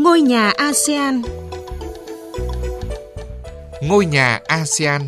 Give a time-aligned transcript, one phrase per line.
[0.00, 1.22] Ngôi nhà ASEAN
[3.82, 5.02] Ngôi nhà ASEAN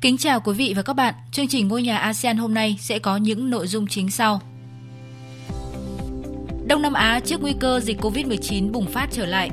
[0.00, 1.14] Kính chào quý vị và các bạn.
[1.32, 4.40] Chương trình Ngôi nhà ASEAN hôm nay sẽ có những nội dung chính sau.
[6.72, 9.50] Đông Nam Á trước nguy cơ dịch COVID-19 bùng phát trở lại.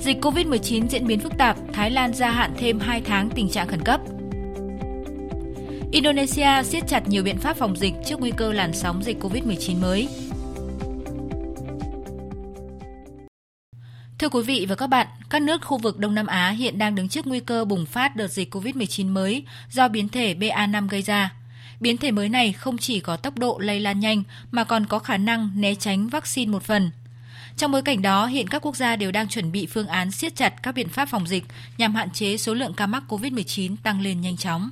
[0.00, 3.68] Dịch COVID-19 diễn biến phức tạp, Thái Lan gia hạn thêm 2 tháng tình trạng
[3.68, 4.00] khẩn cấp.
[5.92, 9.80] Indonesia siết chặt nhiều biện pháp phòng dịch trước nguy cơ làn sóng dịch COVID-19
[9.80, 10.08] mới.
[14.18, 16.94] Thưa quý vị và các bạn, các nước khu vực Đông Nam Á hiện đang
[16.94, 21.02] đứng trước nguy cơ bùng phát đợt dịch COVID-19 mới do biến thể BA5 gây
[21.02, 21.43] ra.
[21.84, 24.98] Biến thể mới này không chỉ có tốc độ lây lan nhanh mà còn có
[24.98, 26.90] khả năng né tránh vaccine một phần.
[27.56, 30.36] Trong bối cảnh đó, hiện các quốc gia đều đang chuẩn bị phương án siết
[30.36, 31.44] chặt các biện pháp phòng dịch
[31.78, 34.70] nhằm hạn chế số lượng ca mắc COVID-19 tăng lên nhanh chóng.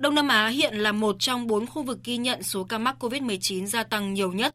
[0.00, 2.96] Đông Nam Á hiện là một trong bốn khu vực ghi nhận số ca mắc
[3.00, 4.54] COVID-19 gia tăng nhiều nhất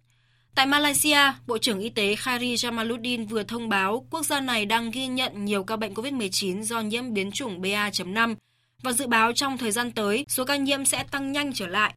[0.56, 4.92] Tại Malaysia, Bộ trưởng Y tế Khairi Jamaluddin vừa thông báo quốc gia này đang
[4.92, 8.36] ghi nhận nhiều ca bệnh COVID-19 do nhiễm biến chủng BA.5
[8.84, 11.94] và dự báo trong thời gian tới số ca nhiễm sẽ tăng nhanh trở lại.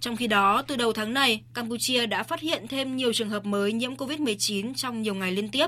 [0.00, 3.44] Trong khi đó, từ đầu tháng này, Campuchia đã phát hiện thêm nhiều trường hợp
[3.44, 5.66] mới nhiễm COVID-19 trong nhiều ngày liên tiếp.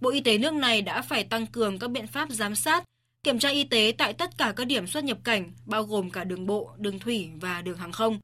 [0.00, 2.84] Bộ Y tế nước này đã phải tăng cường các biện pháp giám sát,
[3.22, 6.24] kiểm tra y tế tại tất cả các điểm xuất nhập cảnh, bao gồm cả
[6.24, 8.18] đường bộ, đường thủy và đường hàng không.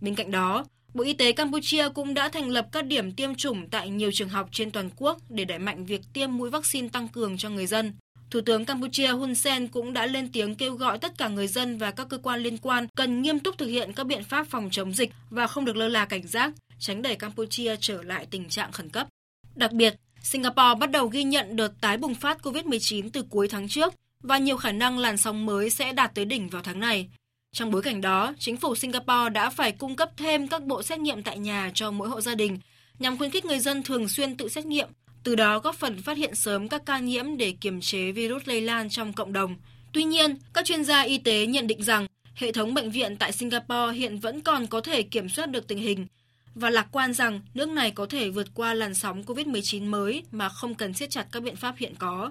[0.00, 3.68] Bên cạnh đó, Bộ Y tế Campuchia cũng đã thành lập các điểm tiêm chủng
[3.68, 7.08] tại nhiều trường học trên toàn quốc để đẩy mạnh việc tiêm mũi vaccine tăng
[7.08, 7.92] cường cho người dân.
[8.30, 11.78] Thủ tướng Campuchia Hun Sen cũng đã lên tiếng kêu gọi tất cả người dân
[11.78, 14.68] và các cơ quan liên quan cần nghiêm túc thực hiện các biện pháp phòng
[14.72, 18.48] chống dịch và không được lơ là cảnh giác, tránh đẩy Campuchia trở lại tình
[18.48, 19.08] trạng khẩn cấp.
[19.54, 23.68] Đặc biệt, Singapore bắt đầu ghi nhận đợt tái bùng phát COVID-19 từ cuối tháng
[23.68, 27.08] trước và nhiều khả năng làn sóng mới sẽ đạt tới đỉnh vào tháng này.
[27.52, 31.00] Trong bối cảnh đó, chính phủ Singapore đã phải cung cấp thêm các bộ xét
[31.00, 32.58] nghiệm tại nhà cho mỗi hộ gia đình
[32.98, 34.88] nhằm khuyến khích người dân thường xuyên tự xét nghiệm,
[35.28, 38.60] từ đó góp phần phát hiện sớm các ca nhiễm để kiềm chế virus lây
[38.60, 39.56] lan trong cộng đồng.
[39.92, 43.32] Tuy nhiên, các chuyên gia y tế nhận định rằng hệ thống bệnh viện tại
[43.32, 46.06] Singapore hiện vẫn còn có thể kiểm soát được tình hình
[46.54, 50.48] và lạc quan rằng nước này có thể vượt qua làn sóng COVID-19 mới mà
[50.48, 52.30] không cần siết chặt các biện pháp hiện có.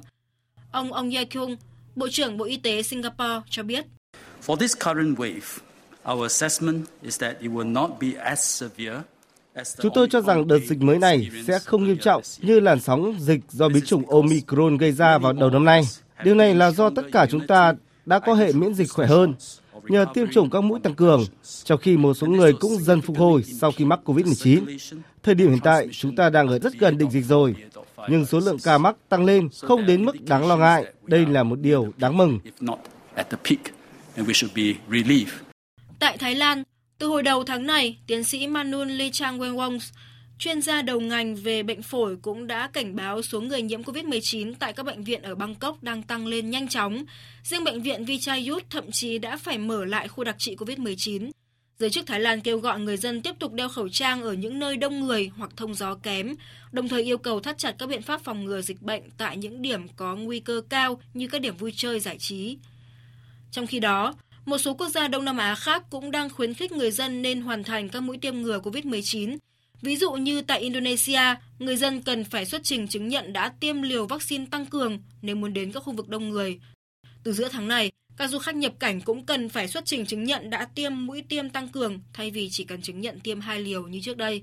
[0.72, 1.58] Ông Ong Ye Kyung,
[1.96, 3.86] Bộ trưởng Bộ Y tế Singapore cho biết.
[4.46, 5.60] For this current wave,
[6.14, 9.02] our assessment is that it will not be as severe
[9.82, 13.16] Chúng tôi cho rằng đợt dịch mới này sẽ không nghiêm trọng như làn sóng
[13.20, 15.82] dịch do biến chủng Omicron gây ra vào đầu năm nay.
[16.24, 17.74] Điều này là do tất cả chúng ta
[18.06, 19.34] đã có hệ miễn dịch khỏe hơn
[19.84, 21.26] nhờ tiêm chủng các mũi tăng cường,
[21.64, 24.78] trong khi một số người cũng dần phục hồi sau khi mắc COVID-19.
[25.24, 27.56] Thời điểm hiện tại, chúng ta đang ở rất gần đỉnh dịch rồi,
[28.10, 30.86] nhưng số lượng ca mắc tăng lên không đến mức đáng lo ngại.
[31.04, 32.40] Đây là một điều đáng mừng
[34.18, 35.34] and we should be relieved.
[36.00, 36.64] Tại Thái Lan,
[37.00, 39.80] từ hồi đầu tháng này, tiến sĩ Manun Lee Chang Wong,
[40.40, 44.54] chuyên gia đầu ngành về bệnh phổi cũng đã cảnh báo số người nhiễm COVID-19
[44.60, 47.06] tại các bệnh viện ở Bangkok đang tăng lên nhanh chóng.
[47.44, 51.32] Riêng bệnh viện Vichayut thậm chí đã phải mở lại khu đặc trị COVID-19.
[51.80, 54.60] Giới chức Thái Lan kêu gọi người dân tiếp tục đeo khẩu trang ở những
[54.60, 56.36] nơi đông người hoặc thông gió kém,
[56.72, 59.62] đồng thời yêu cầu thắt chặt các biện pháp phòng ngừa dịch bệnh tại những
[59.62, 62.58] điểm có nguy cơ cao như các điểm vui chơi giải trí.
[63.52, 64.14] Trong khi đó,
[64.48, 67.42] một số quốc gia Đông Nam Á khác cũng đang khuyến khích người dân nên
[67.42, 69.38] hoàn thành các mũi tiêm ngừa COVID-19.
[69.82, 73.82] Ví dụ như tại Indonesia, người dân cần phải xuất trình chứng nhận đã tiêm
[73.82, 76.60] liều vaccine tăng cường nếu muốn đến các khu vực đông người.
[77.24, 80.24] Từ giữa tháng này, các du khách nhập cảnh cũng cần phải xuất trình chứng
[80.24, 83.60] nhận đã tiêm mũi tiêm tăng cường thay vì chỉ cần chứng nhận tiêm hai
[83.60, 84.42] liều như trước đây.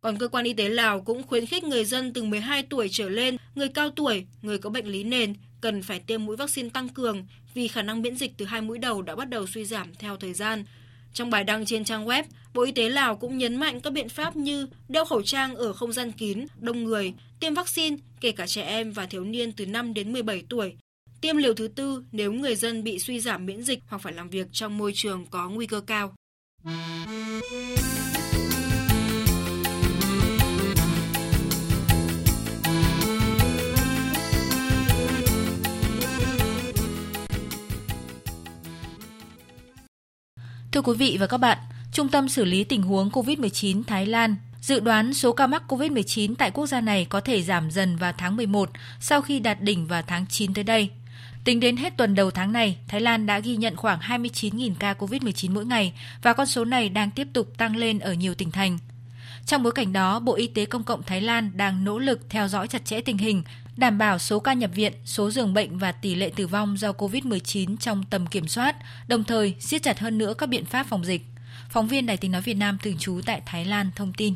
[0.00, 3.08] Còn cơ quan y tế Lào cũng khuyến khích người dân từ 12 tuổi trở
[3.08, 5.34] lên, người cao tuổi, người có bệnh lý nền
[5.64, 8.78] cần phải tiêm mũi vaccine tăng cường vì khả năng miễn dịch từ hai mũi
[8.78, 10.64] đầu đã bắt đầu suy giảm theo thời gian.
[11.12, 12.24] Trong bài đăng trên trang web,
[12.54, 15.72] Bộ Y tế Lào cũng nhấn mạnh các biện pháp như đeo khẩu trang ở
[15.72, 19.66] không gian kín, đông người, tiêm vaccine kể cả trẻ em và thiếu niên từ
[19.66, 20.76] 5 đến 17 tuổi,
[21.20, 24.28] tiêm liều thứ tư nếu người dân bị suy giảm miễn dịch hoặc phải làm
[24.28, 26.14] việc trong môi trường có nguy cơ cao.
[40.74, 41.58] Thưa quý vị và các bạn,
[41.92, 46.34] Trung tâm xử lý tình huống COVID-19 Thái Lan dự đoán số ca mắc COVID-19
[46.34, 49.86] tại quốc gia này có thể giảm dần vào tháng 11 sau khi đạt đỉnh
[49.86, 50.90] vào tháng 9 tới đây.
[51.44, 54.92] Tính đến hết tuần đầu tháng này, Thái Lan đã ghi nhận khoảng 29.000 ca
[54.92, 55.92] COVID-19 mỗi ngày
[56.22, 58.78] và con số này đang tiếp tục tăng lên ở nhiều tỉnh thành.
[59.46, 62.48] Trong bối cảnh đó, Bộ Y tế Công cộng Thái Lan đang nỗ lực theo
[62.48, 63.42] dõi chặt chẽ tình hình,
[63.76, 66.92] đảm bảo số ca nhập viện, số giường bệnh và tỷ lệ tử vong do
[66.92, 68.76] COVID-19 trong tầm kiểm soát,
[69.08, 71.22] đồng thời siết chặt hơn nữa các biện pháp phòng dịch.
[71.70, 74.34] Phóng viên Đài tiếng nói Việt Nam thường trú tại Thái Lan thông tin.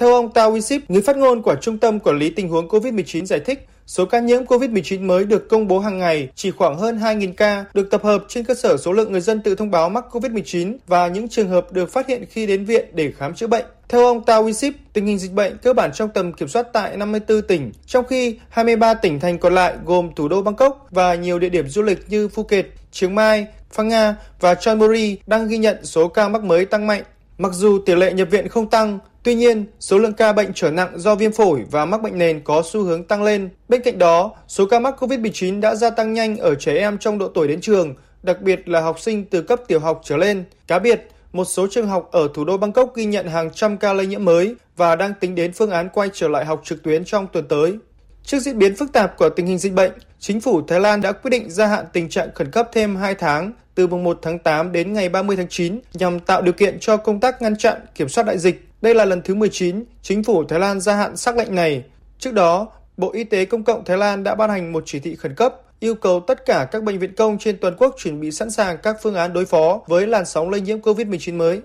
[0.00, 3.24] Theo ông Tao Wisip, người phát ngôn của Trung tâm Quản lý Tình huống COVID-19
[3.24, 6.98] giải thích, số ca nhiễm COVID-19 mới được công bố hàng ngày chỉ khoảng hơn
[6.98, 9.88] 2.000 ca, được tập hợp trên cơ sở số lượng người dân tự thông báo
[9.88, 13.46] mắc COVID-19 và những trường hợp được phát hiện khi đến viện để khám chữa
[13.46, 13.64] bệnh.
[13.88, 16.96] Theo ông Tao Wisip, tình hình dịch bệnh cơ bản trong tầm kiểm soát tại
[16.96, 21.38] 54 tỉnh, trong khi 23 tỉnh thành còn lại gồm thủ đô Bangkok và nhiều
[21.38, 25.84] địa điểm du lịch như Phuket, Chiang Mai, Phang Nga và Chonburi đang ghi nhận
[25.84, 27.02] số ca mắc mới tăng mạnh.
[27.38, 30.70] Mặc dù tỷ lệ nhập viện không tăng, Tuy nhiên, số lượng ca bệnh trở
[30.70, 33.48] nặng do viêm phổi và mắc bệnh nền có xu hướng tăng lên.
[33.68, 37.18] Bên cạnh đó, số ca mắc COVID-19 đã gia tăng nhanh ở trẻ em trong
[37.18, 40.44] độ tuổi đến trường, đặc biệt là học sinh từ cấp tiểu học trở lên.
[40.66, 43.92] Cá biệt, một số trường học ở thủ đô Bangkok ghi nhận hàng trăm ca
[43.92, 47.04] lây nhiễm mới và đang tính đến phương án quay trở lại học trực tuyến
[47.04, 47.78] trong tuần tới.
[48.24, 51.12] Trước diễn biến phức tạp của tình hình dịch bệnh, chính phủ Thái Lan đã
[51.12, 54.38] quyết định gia hạn tình trạng khẩn cấp thêm 2 tháng từ mùng 1 tháng
[54.38, 57.80] 8 đến ngày 30 tháng 9 nhằm tạo điều kiện cho công tác ngăn chặn,
[57.94, 58.68] kiểm soát đại dịch.
[58.82, 61.84] Đây là lần thứ 19 chính phủ Thái Lan gia hạn sắc lệnh này.
[62.18, 65.16] Trước đó, Bộ Y tế Công cộng Thái Lan đã ban hành một chỉ thị
[65.16, 68.30] khẩn cấp yêu cầu tất cả các bệnh viện công trên toàn quốc chuẩn bị
[68.30, 71.60] sẵn sàng các phương án đối phó với làn sóng lây nhiễm COVID-19 mới.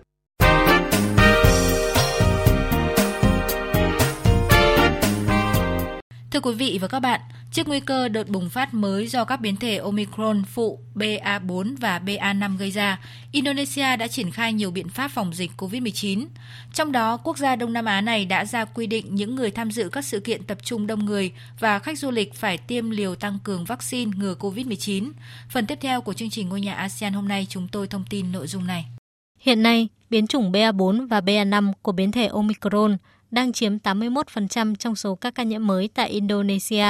[6.38, 9.42] Thưa quý vị và các bạn, trước nguy cơ đợt bùng phát mới do các
[9.42, 13.00] biến thể Omicron phụ BA4 và BA5 gây ra,
[13.32, 16.26] Indonesia đã triển khai nhiều biện pháp phòng dịch COVID-19.
[16.74, 19.72] Trong đó, quốc gia Đông Nam Á này đã ra quy định những người tham
[19.72, 23.16] dự các sự kiện tập trung đông người và khách du lịch phải tiêm liều
[23.16, 25.12] tăng cường vaccine ngừa COVID-19.
[25.50, 28.32] Phần tiếp theo của chương trình Ngôi nhà ASEAN hôm nay chúng tôi thông tin
[28.32, 28.86] nội dung này.
[29.40, 32.98] Hiện nay, biến chủng BA4 và BA5 của biến thể Omicron
[33.32, 36.88] đang chiếm 81% trong số các ca nhiễm mới tại Indonesia.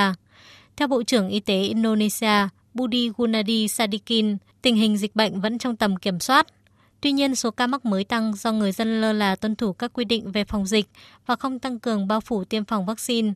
[0.75, 5.75] Theo Bộ trưởng Y tế Indonesia Budi Gunadi Sadikin, tình hình dịch bệnh vẫn trong
[5.75, 6.47] tầm kiểm soát.
[7.01, 9.93] Tuy nhiên, số ca mắc mới tăng do người dân lơ là tuân thủ các
[9.93, 10.85] quy định về phòng dịch
[11.25, 13.33] và không tăng cường bao phủ tiêm phòng vaccine.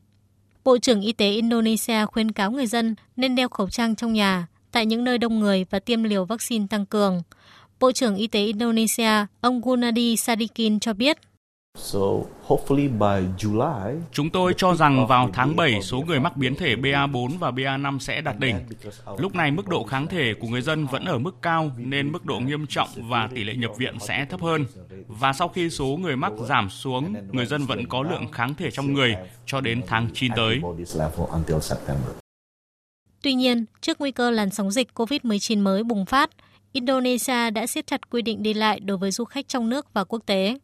[0.64, 4.48] Bộ trưởng Y tế Indonesia khuyên cáo người dân nên đeo khẩu trang trong nhà,
[4.72, 7.22] tại những nơi đông người và tiêm liều vaccine tăng cường.
[7.80, 11.18] Bộ trưởng Y tế Indonesia, ông Gunadi Sadikin cho biết
[14.12, 18.00] Chúng tôi cho rằng vào tháng 7, số người mắc biến thể BA4 và BA5
[18.00, 18.56] sẽ đạt đỉnh.
[19.18, 22.26] Lúc này mức độ kháng thể của người dân vẫn ở mức cao nên mức
[22.26, 24.66] độ nghiêm trọng và tỷ lệ nhập viện sẽ thấp hơn.
[25.08, 28.72] Và sau khi số người mắc giảm xuống, người dân vẫn có lượng kháng thể
[28.72, 29.16] trong người
[29.46, 30.62] cho đến tháng 9 tới.
[33.22, 36.30] Tuy nhiên, trước nguy cơ làn sóng dịch COVID-19 mới bùng phát,
[36.72, 40.04] Indonesia đã siết chặt quy định đi lại đối với du khách trong nước và
[40.04, 40.58] quốc tế.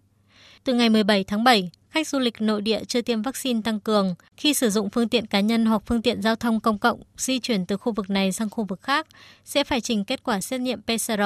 [0.67, 4.15] Từ ngày 17 tháng 7, khách du lịch nội địa chưa tiêm vaccine tăng cường
[4.37, 7.39] khi sử dụng phương tiện cá nhân hoặc phương tiện giao thông công cộng di
[7.39, 9.07] chuyển từ khu vực này sang khu vực khác
[9.45, 11.21] sẽ phải trình kết quả xét nghiệm PCR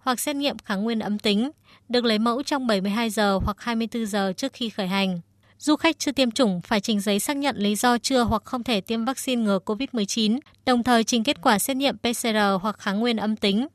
[0.00, 1.50] hoặc xét nghiệm kháng nguyên âm tính,
[1.88, 5.20] được lấy mẫu trong 72 giờ hoặc 24 giờ trước khi khởi hành.
[5.58, 8.62] Du khách chưa tiêm chủng phải trình giấy xác nhận lý do chưa hoặc không
[8.62, 13.00] thể tiêm vaccine ngừa COVID-19, đồng thời trình kết quả xét nghiệm PCR hoặc kháng
[13.00, 13.66] nguyên âm tính.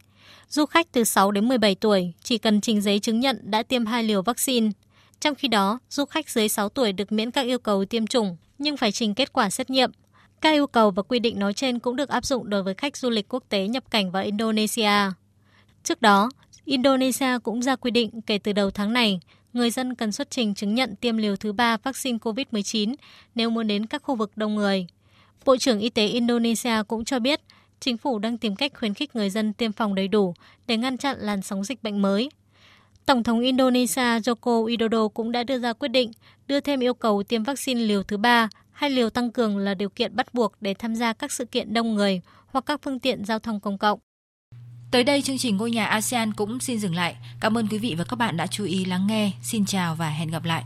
[0.49, 3.85] Du khách từ 6 đến 17 tuổi chỉ cần trình giấy chứng nhận đã tiêm
[3.85, 4.69] hai liều vaccine.
[5.25, 8.37] Trong khi đó, du khách dưới 6 tuổi được miễn các yêu cầu tiêm chủng
[8.57, 9.91] nhưng phải trình kết quả xét nghiệm.
[10.41, 12.97] Các yêu cầu và quy định nói trên cũng được áp dụng đối với khách
[12.97, 15.11] du lịch quốc tế nhập cảnh vào Indonesia.
[15.83, 16.29] Trước đó,
[16.65, 19.19] Indonesia cũng ra quy định kể từ đầu tháng này,
[19.53, 22.95] người dân cần xuất trình chứng nhận tiêm liều thứ ba vaccine COVID-19
[23.35, 24.87] nếu muốn đến các khu vực đông người.
[25.45, 27.41] Bộ trưởng Y tế Indonesia cũng cho biết,
[27.79, 30.33] chính phủ đang tìm cách khuyến khích người dân tiêm phòng đầy đủ
[30.67, 32.29] để ngăn chặn làn sóng dịch bệnh mới.
[33.05, 36.11] Tổng thống Indonesia Joko Widodo cũng đã đưa ra quyết định
[36.47, 39.89] đưa thêm yêu cầu tiêm vaccine liều thứ ba hay liều tăng cường là điều
[39.89, 43.25] kiện bắt buộc để tham gia các sự kiện đông người hoặc các phương tiện
[43.25, 43.99] giao thông công cộng.
[44.91, 47.15] Tới đây chương trình Ngôi nhà ASEAN cũng xin dừng lại.
[47.39, 49.31] Cảm ơn quý vị và các bạn đã chú ý lắng nghe.
[49.43, 50.63] Xin chào và hẹn gặp lại.